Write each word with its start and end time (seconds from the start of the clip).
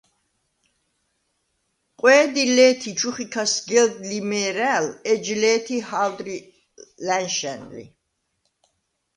ყვე̄დი 1.99 2.45
ლე̄თ 2.55 2.81
ი 2.89 2.91
ჩუხიქა 2.99 3.43
სგელდ 3.53 3.95
ლიმე̄რა̄̈ლ 4.09 4.87
ეჯ 5.11 5.25
ლე̄თი 5.41 5.77
ჰა̄ვდრი 5.87 6.37
ლა̈ნშა̈ნ 7.05 7.61
ლი. 7.71 7.85